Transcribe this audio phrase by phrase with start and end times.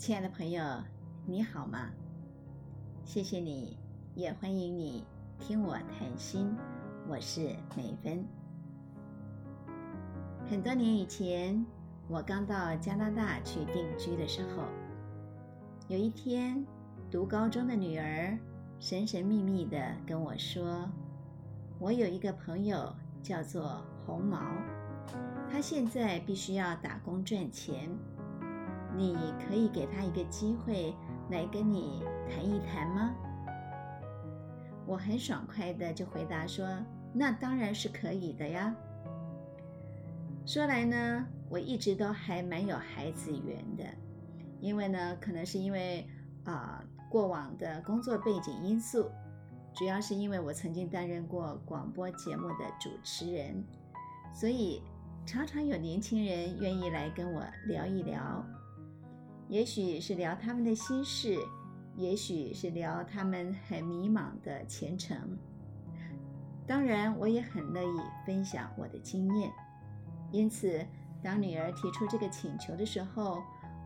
[0.00, 0.64] 亲爱的朋友，
[1.26, 1.90] 你好吗？
[3.04, 3.76] 谢谢你，
[4.14, 5.04] 也欢迎你
[5.38, 6.56] 听我谈心。
[7.06, 8.24] 我是美芬。
[10.48, 11.62] 很多年以前，
[12.08, 14.62] 我刚到加拿大去定居的时候，
[15.88, 16.64] 有一天，
[17.10, 18.38] 读高中的女儿
[18.78, 20.88] 神神秘秘的跟我说
[21.78, 22.90] ：“我有一个朋友
[23.22, 24.40] 叫做红毛，
[25.52, 27.86] 他现在必须要打工赚钱。”
[28.96, 30.94] 你可以给他一个机会
[31.30, 33.14] 来跟你谈一谈吗？
[34.86, 36.66] 我很爽快的就回答说
[37.14, 38.74] ：“那当然是可以的呀。”
[40.44, 43.84] 说来呢，我一直都还蛮有孩子缘的，
[44.60, 46.08] 因为呢，可能是因为
[46.44, 49.08] 啊过往的工作背景因素，
[49.74, 53.64] 主要是因为我曾经担任过广播节目的主持人，
[54.34, 54.82] 所以
[55.24, 58.44] 常常有年轻人愿意来跟我聊一聊。
[59.50, 61.36] 也许是聊他们的心事，
[61.96, 65.36] 也许是聊他们很迷茫的前程。
[66.68, 69.50] 当然，我也很乐意分享我的经验。
[70.30, 70.86] 因此，
[71.20, 73.42] 当女儿提出这个请求的时候，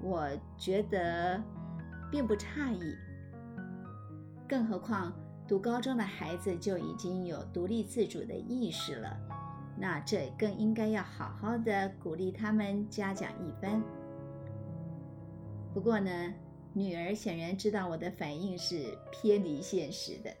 [0.00, 1.42] 我觉得
[2.08, 2.94] 并不诧异。
[4.48, 5.12] 更何况，
[5.48, 9.18] 读高中的孩子就已经有独立自主的意识了，
[9.76, 13.82] 那这更应该要好好的鼓励他们，嘉奖一番。
[15.72, 16.34] 不过呢，
[16.72, 20.34] 女儿显然知道我的反应是偏离现实的，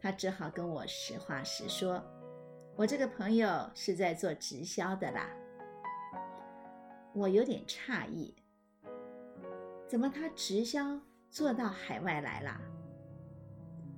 [0.00, 2.02] 她只好跟我实话实说
[2.76, 5.28] ：“我这个朋友是在做直销的啦。”
[7.14, 8.32] 我有点诧异，
[9.88, 12.60] 怎么他直销做到海外来啦？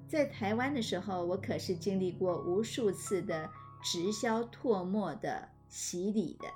[0.08, 3.50] 在台湾的时候，我可是经历过无数次的
[3.82, 6.48] 直销唾沫的洗礼的。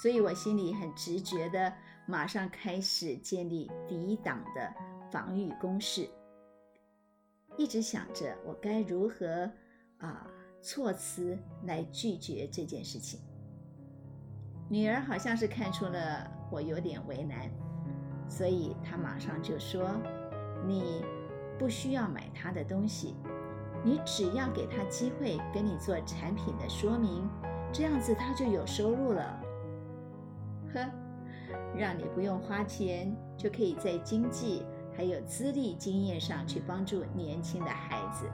[0.00, 1.74] 所以我心里很直觉的，
[2.10, 4.74] 马上开始建立抵挡的
[5.12, 6.10] 防御攻势，
[7.56, 9.48] 一直想着我该如何
[9.98, 10.26] 啊
[10.60, 13.20] 措辞来拒绝这件事情。
[14.68, 17.48] 女儿好像是看出了我有点为难，
[18.28, 19.88] 所以她马上就说
[20.66, 21.04] ：“你
[21.60, 23.14] 不需要买他的东西，
[23.84, 27.24] 你只要给他机会跟你做产品的说明，
[27.72, 29.40] 这样子他就有收入了。”
[30.74, 30.90] 呵，
[31.76, 34.64] 让你不用花钱，就可以在经济
[34.96, 38.30] 还有资历经验上去帮助年轻的孩子，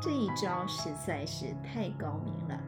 [0.00, 2.60] 这一招实在是太高明了，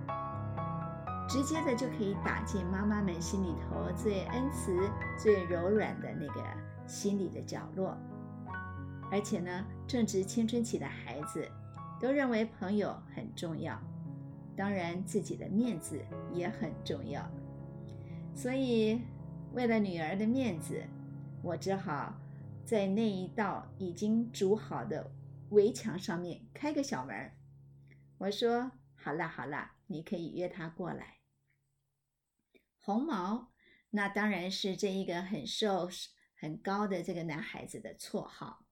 [1.29, 6.43] 直接的就可以打进妈妈们心里头最恩慈、最柔软的那个
[6.87, 7.97] 心里的角落。
[9.13, 11.47] 而且呢，正值青春期的孩子
[12.01, 13.77] 都认为朋友很重要，
[14.57, 16.01] 当然自己的面子
[16.33, 17.29] 也很重要。
[18.33, 19.01] 所以，
[19.53, 20.85] 为了女儿的面子，
[21.43, 22.15] 我只好
[22.65, 25.11] 在那一道已经筑好的
[25.51, 27.33] 围墙上面开个小门
[28.19, 31.19] 我说：“好啦好啦，你可以约他过来。”
[32.79, 33.53] 红毛，
[33.91, 35.89] 那当然是这一个很瘦
[36.37, 38.65] 很高的这个男孩子的绰号。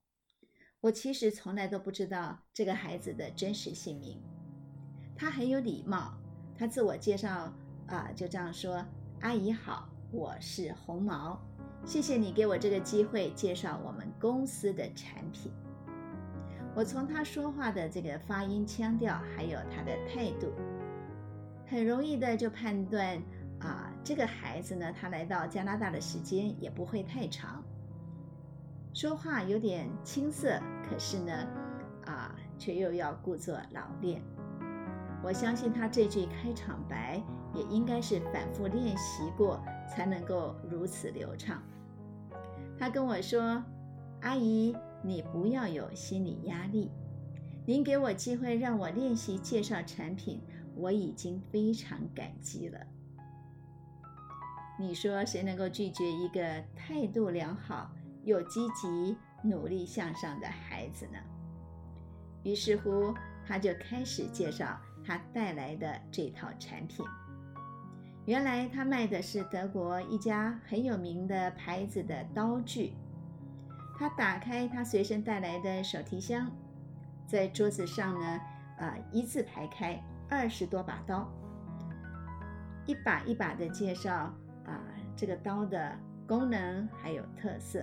[0.81, 4.23] 我其实从来都不知道这个孩子的真实姓名。
[5.17, 6.17] 他很有礼貌，
[6.57, 7.53] 他自我介绍
[7.89, 8.87] 啊，就这样说。
[9.21, 11.39] 阿姨好，我是红毛，
[11.85, 15.53] 谢谢你给我这个机会介绍我们公司的产品。
[16.75, 20.51] 我从他说话的这个发音腔调，还有他的态度，
[21.67, 23.23] 很容易的就判断
[23.61, 27.63] 啊，这个孩子呢，他来到加拿大的时间也不会太长，
[28.95, 30.59] 说话有点青涩，
[30.89, 31.33] 可是呢，
[32.07, 34.23] 啊，却又要故作老练。
[35.23, 37.21] 我相信他这句开场白
[37.55, 41.63] 也应该是反复练习过才能够如此流畅。
[42.79, 43.63] 他跟我说
[44.23, 46.91] ：“阿姨，你不要有心理压力，
[47.67, 50.41] 您给我机会让我练习介绍产品，
[50.75, 52.79] 我已经非常感激了。”
[54.79, 57.91] 你说谁能够拒绝一个态度良好
[58.25, 61.19] 又积极、努力向上的孩子呢？
[62.45, 63.13] 于是乎，
[63.45, 64.79] 他就开始介绍。
[65.05, 67.03] 他带来的这套产品，
[68.29, 72.93] 原来他卖的是德国一家很有名的牌子的刀具。
[73.99, 76.47] 他打开他随身带来的手提箱，
[77.27, 78.41] 在桌子上呢，
[78.77, 79.99] 啊，一字排开
[80.29, 81.27] 二十多把刀，
[82.85, 84.13] 一把一把的介绍
[84.67, 84.79] 啊，
[85.17, 87.83] 这个刀的功能还有特色。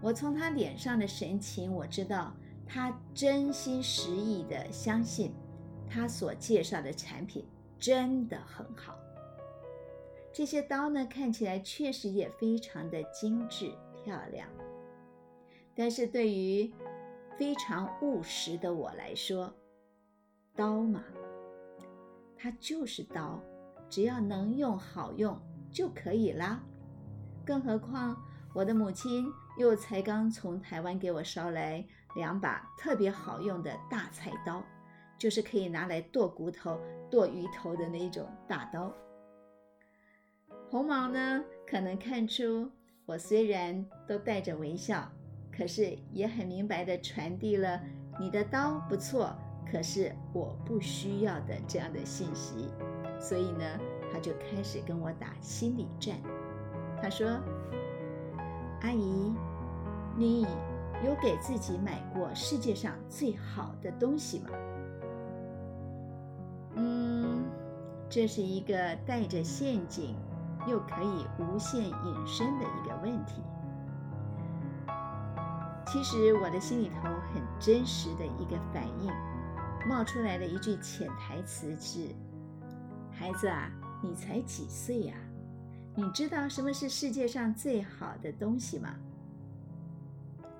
[0.00, 2.32] 我从他脸上的神情，我知道。
[2.66, 5.34] 他真心实意的相信，
[5.86, 7.46] 他所介绍的产品
[7.78, 8.98] 真的很好。
[10.32, 13.72] 这些刀呢，看起来确实也非常的精致
[14.04, 14.48] 漂亮。
[15.74, 16.72] 但是对于
[17.38, 19.52] 非常务实的我来说，
[20.54, 21.02] 刀嘛，
[22.36, 23.40] 它就是刀，
[23.88, 25.40] 只要能用好用
[25.70, 26.60] 就可以啦。
[27.44, 28.20] 更何况
[28.54, 29.26] 我的母亲
[29.56, 31.84] 又才刚从台湾给我捎来
[32.16, 34.62] 两把特别好用的大菜刀，
[35.18, 36.80] 就是可以拿来剁骨头、
[37.10, 38.94] 剁鱼头的那种大刀。
[40.70, 42.70] 红毛呢，可能看出
[43.04, 45.10] 我虽然都带着微笑，
[45.50, 47.80] 可是也很明白的传递了
[48.20, 49.34] 你的刀不错，
[49.70, 52.68] 可是我不需要的这样的信息，
[53.18, 53.64] 所以呢，
[54.12, 56.16] 他就开始跟我打心理战。
[57.00, 57.26] 他说
[58.82, 59.32] ：“阿姨，
[60.16, 60.42] 你
[61.04, 64.50] 有给自己买过世界上最好的东西吗？”
[68.18, 70.16] 这是一个带着陷阱。
[70.66, 73.40] 又可以无限引申的一个问题。
[75.86, 79.10] 其实我的心里头很真实的一个反应，
[79.88, 82.08] 冒出来的一句潜台词是
[83.14, 83.70] ：“孩子啊，
[84.02, 85.14] 你才几岁呀？
[85.94, 88.96] 你知道什么是世界上最好的东西吗？”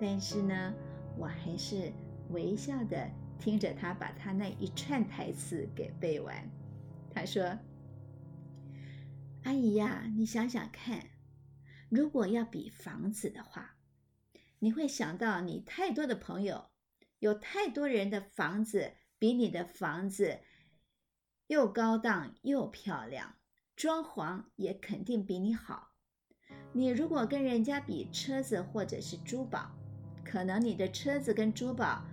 [0.00, 0.72] 但是呢，
[1.18, 1.92] 我还是
[2.30, 6.34] 微笑的听着他把他那一串台词给背完。
[7.18, 7.58] 他说。
[9.44, 11.10] 阿姨呀，你想想看，
[11.88, 13.76] 如果要比房子的话，
[14.58, 16.70] 你会想到你太多的朋友，
[17.18, 20.40] 有太多人的房子比你的房子
[21.46, 23.36] 又高档又漂亮，
[23.74, 25.92] 装潢也肯定比你好。
[26.72, 29.70] 你如果跟人家比车子或者是珠宝，
[30.24, 32.04] 可能你的车子跟珠宝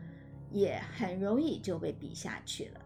[0.52, 2.82] 也很容易就被比下去了。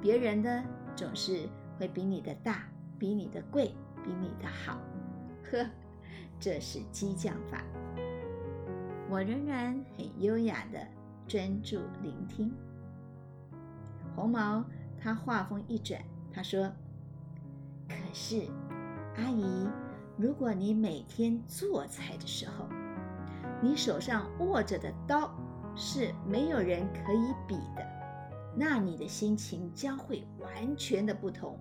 [0.00, 0.64] 别人的
[0.98, 1.48] 总是
[1.78, 2.64] 会比你的大。
[2.98, 3.72] 比你的贵，
[4.02, 4.76] 比你的好，
[5.52, 5.64] 呵，
[6.40, 7.62] 这是激将法。
[9.08, 10.84] 我仍然很优雅的
[11.28, 12.52] 专注聆听。
[14.16, 14.64] 红毛
[15.00, 16.02] 他话锋一转，
[16.32, 16.68] 他说
[17.88, 18.48] ：“可是，
[19.14, 19.68] 阿姨，
[20.16, 22.66] 如果你每天做菜的时候，
[23.62, 25.32] 你手上握着的刀
[25.76, 27.87] 是没有人可以比的，
[28.56, 31.58] 那你的心情将会完全的不同。”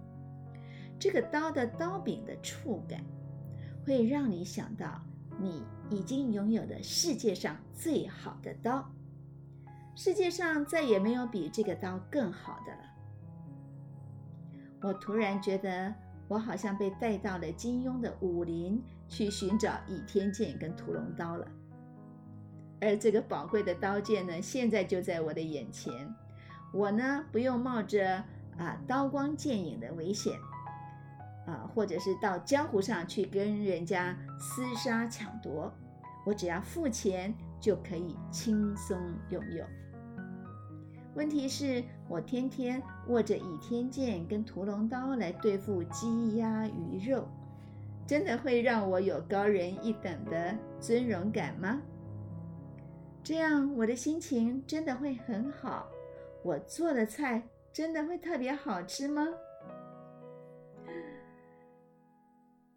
[0.99, 3.03] 这个刀的刀柄的触感，
[3.85, 4.99] 会让你想到
[5.39, 8.89] 你已经拥有的世界上最好的刀，
[9.95, 12.79] 世界上再也没有比这个刀更好的了。
[14.81, 15.93] 我突然觉得，
[16.27, 21.47] 我好像被带到了金庸的武林去寻找倚天剑跟屠龙刀了，
[22.81, 25.93] 而这个宝贵的刀剑呢，现在就在我的眼前，
[26.73, 28.23] 我呢不用冒着
[28.57, 30.37] 啊刀光剑影的危险。
[31.47, 35.73] 啊，或者是到江湖上去跟人家厮杀抢夺，
[36.25, 38.99] 我只要付钱就可以轻松
[39.29, 39.63] 拥有。
[41.15, 47.25] 问题是，我天天握着倚天剑跟屠龙刀来对付鸡鸭鱼肉，
[48.05, 51.81] 真的会让我有高人一等的尊荣感吗？
[53.23, 55.87] 这样我的心情真的会很好？
[56.47, 59.27] 我做的菜真的会特别好吃吗？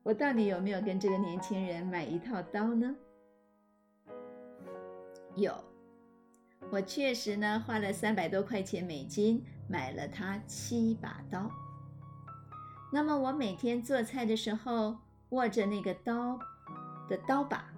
[0.02, 2.96] 我到底有没有跟这个年轻人买一套刀呢？
[5.36, 5.54] 有，
[6.68, 11.48] 我确实呢花了三百多块钱美金买了他七把刀。
[12.92, 14.96] 那么我每天做菜的时候
[15.28, 16.36] 握着那个刀
[17.08, 17.72] 的刀把，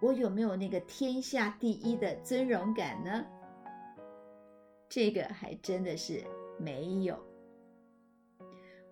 [0.00, 3.26] 我有没有那个天下第一的尊荣感呢？
[4.94, 6.22] 这个还真的是
[6.56, 7.18] 没有。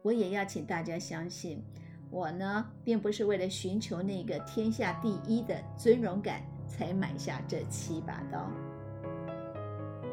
[0.03, 1.63] 我也要请大家相信。
[2.11, 8.51] 我呢，并不是为了寻求那个天下第一的尊荣感才买下这七把刀。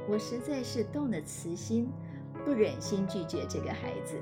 [0.08, 1.90] 我实在是动了慈心，
[2.46, 4.16] 不忍心拒绝这个孩子，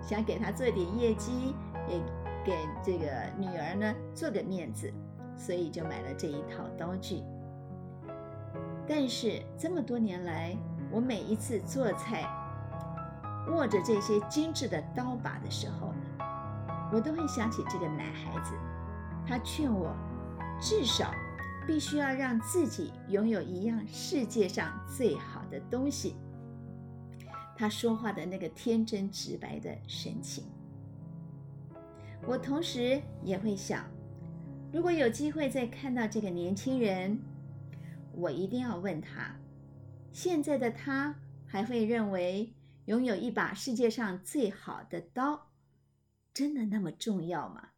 [0.00, 1.56] 想给他做点业绩，
[1.88, 2.00] 也
[2.44, 4.88] 给这个女儿呢做个面子，
[5.36, 7.20] 所以就买了这一套刀具。
[8.86, 10.56] 但是这么多年来，
[10.90, 12.28] 我每一次做菜，
[13.48, 15.94] 握着这些精致的刀把的时候，
[16.92, 18.54] 我都会想起这个男孩子，
[19.26, 19.94] 他劝我，
[20.60, 21.12] 至少
[21.66, 26.16] 必须要让自己拥有一样世界上最好的东西。
[27.56, 30.44] 他说话的那个天真直白的神情，
[32.26, 33.84] 我同时也会想，
[34.72, 37.20] 如果有机会再看到这个年轻人，
[38.12, 39.36] 我一定要问他，
[40.12, 42.54] 现在的他还会认为
[42.86, 45.52] 拥有一把世界上最好的刀？
[46.32, 47.70] 真的那么重要吗？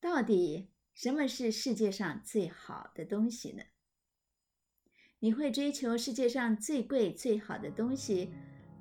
[0.00, 3.62] 到底什么是世界上最好的东西呢？
[5.18, 8.30] 你会追求世界上最贵、最好的东西，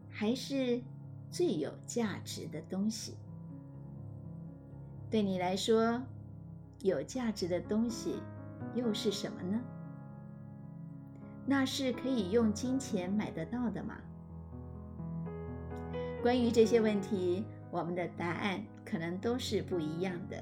[0.09, 0.81] 还是
[1.31, 3.17] 最有价值的东西？
[5.09, 6.03] 对你来说，
[6.81, 8.21] 有价值的东西
[8.75, 9.63] 又是什么呢？
[11.45, 13.95] 那是可以用金钱买得到的吗？
[16.21, 20.41] 关于这些问题，我们的答案可能都是不一样的。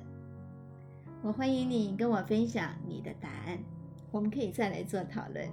[1.23, 3.57] 我欢迎你跟我分享你的答案，
[4.11, 5.49] 我们可以再来做讨论。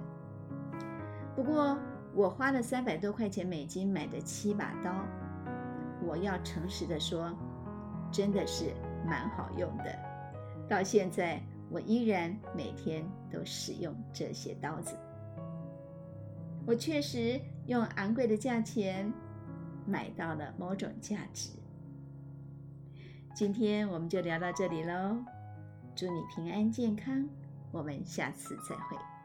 [1.35, 1.77] 不过，
[2.13, 4.93] 我花了三百多块钱美金买的七把刀，
[6.05, 7.35] 我要诚实的说，
[8.11, 8.65] 真的是
[9.05, 9.95] 蛮好用的。
[10.67, 11.41] 到现在，
[11.71, 14.95] 我依然每天都使用这些刀子。
[16.69, 19.11] 我确实用昂贵的价钱。
[19.87, 21.49] 买到了某种价值。
[23.33, 25.17] 今天我们就聊到这里喽，
[25.95, 27.27] 祝你平安健康，
[27.71, 29.18] 我们下次再会。